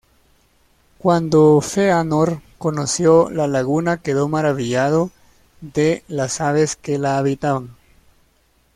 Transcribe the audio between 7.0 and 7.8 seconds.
habitaban.